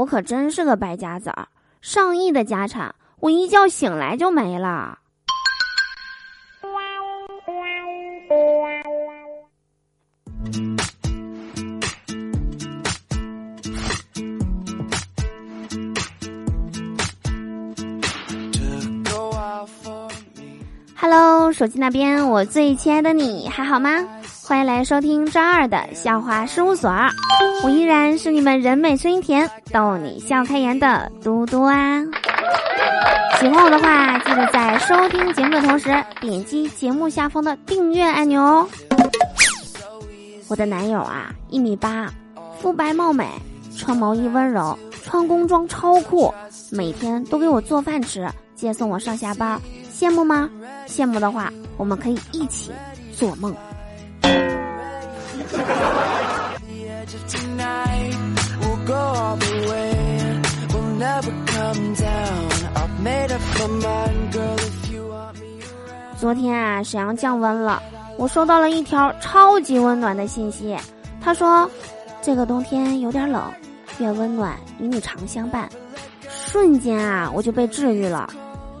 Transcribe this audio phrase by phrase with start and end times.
[0.00, 1.46] 我可真是个败家子儿，
[1.82, 4.99] 上亿的家产，我一觉醒来就没了。
[21.12, 23.90] Hello，手机那边，我最亲爱的你还好吗？
[24.44, 26.88] 欢迎来收听张二的笑话事务所，
[27.64, 32.00] 我依然是你们人美声音甜、逗你笑开颜的嘟嘟啊！
[33.40, 35.88] 喜欢我的话，记得在收听节目的同时
[36.20, 38.68] 点击节目下方的订阅按钮哦。
[40.46, 42.08] 我的男友啊，一米八，
[42.60, 43.26] 肤白貌美，
[43.76, 46.32] 穿毛衣温柔，穿工装超酷，
[46.70, 49.60] 每天都给我做饭吃，接送我上下班。
[49.92, 50.48] 羡慕吗？
[50.90, 52.72] 羡慕的话，我们可以一起
[53.14, 53.54] 做梦。
[66.18, 67.80] 昨天啊，沈阳降温了，
[68.18, 70.76] 我收到了一条超级温暖的信息。
[71.22, 71.70] 他说
[72.20, 73.42] ：“这个冬天有点冷，
[74.00, 75.68] 愿温暖与你常相伴。”
[76.28, 78.28] 瞬间啊，我就被治愈了。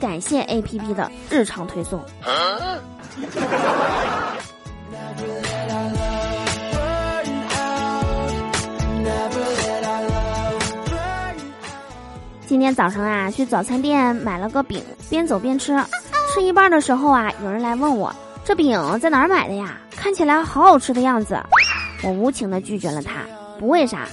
[0.00, 2.02] 感谢 A P P 的日常推送。
[12.46, 15.78] 今天早上啊，去早餐店买了个饼，边走边吃。
[16.32, 18.14] 吃一半的时候啊，有人来问我
[18.44, 19.76] 这饼在哪儿买的呀？
[19.90, 21.38] 看起来好好吃的样子。
[22.02, 23.20] 我无情的拒绝了他，
[23.58, 24.06] 不为啥，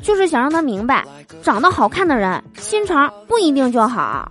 [0.00, 1.04] 就是想让他明白，
[1.42, 4.30] 长得好看的人心肠不一定就好。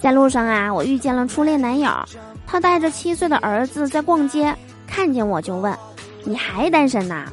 [0.00, 1.90] 在路上啊，我遇见了初恋男友，
[2.46, 4.54] 他带着七岁的儿子在逛街，
[4.86, 5.76] 看见我就问
[6.22, 7.26] ：“你还单身呐？”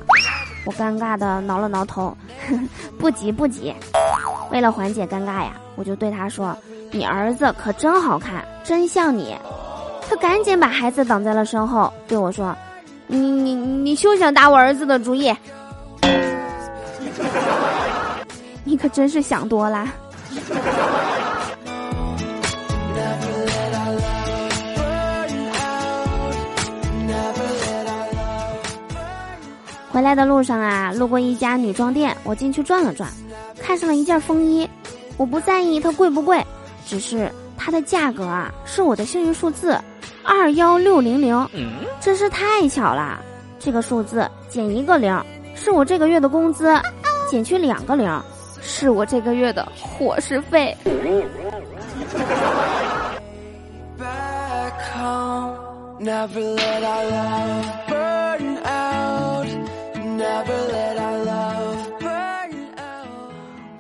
[0.66, 2.16] 我尴尬的挠了挠头，
[2.98, 3.74] 不急不急。
[4.52, 6.58] 为了缓解尴尬呀，我就对他说
[6.92, 9.36] ：“你儿子可真好看，真像你。”
[10.10, 12.56] 他赶紧把孩子挡在了身后，对我说
[13.08, 15.34] ：“你你你休想打我儿子的主意！
[18.64, 19.88] 你可真是想多啦。”
[29.92, 33.08] 回来的路上啊，路过一家女装店，我进去转了转，
[33.62, 34.68] 看上了一件风衣。
[35.18, 36.44] 我不在意它贵不贵，
[36.88, 39.80] 只是它的价格啊，是我的幸运数字。
[40.24, 41.50] 二幺六零零，
[42.00, 43.20] 真是太巧了！
[43.60, 45.22] 这个数字减一个零，
[45.56, 46.76] 是我这个月的工资；
[47.30, 48.22] 减去两个零，
[48.62, 50.76] 是我这个月的伙食费。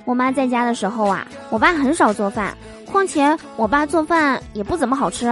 [0.05, 2.55] 我妈在家的时候啊，我爸很少做饭，
[2.85, 5.27] 况且我爸做饭也不怎么好吃。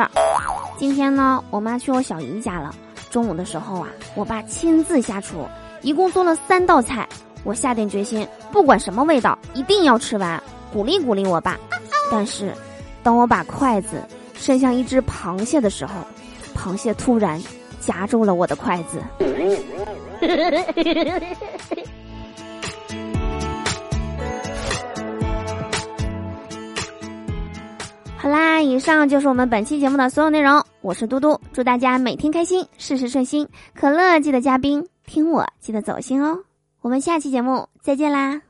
[0.81, 2.73] 今天呢，我妈去我小姨家了。
[3.11, 5.47] 中午的时候啊，我爸亲自下厨，
[5.83, 7.07] 一共做了三道菜。
[7.43, 10.41] 我下定决心，不管什么味道，一定要吃完，
[10.73, 11.55] 鼓励鼓励我爸。
[12.09, 12.51] 但是，
[13.03, 14.03] 当我把筷子
[14.33, 15.93] 伸向一只螃蟹的时候，
[16.55, 17.39] 螃蟹突然
[17.79, 18.99] 夹住了我的筷子。
[28.17, 30.59] 好啦，以上就是我们本期节目的所有内容。
[30.81, 33.47] 我是嘟嘟，祝大家每天开心，事事顺心。
[33.75, 36.39] 可乐记得加冰，听我记得走心哦。
[36.81, 38.41] 我们下期节目再见啦！